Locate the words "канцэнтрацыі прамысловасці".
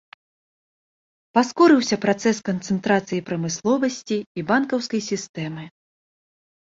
2.49-4.17